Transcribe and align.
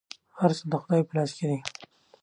هر 0.39 0.51
څه 0.57 0.63
د 0.71 0.73
خدای 0.81 1.01
په 1.07 1.13
لاس 1.17 1.31
کي 1.37 1.45
دي. 1.49 1.59